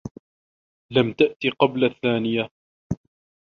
لم 0.91 1.11
تأت 1.13 1.37
قبل 1.59 1.83
الثانية. 1.85 2.49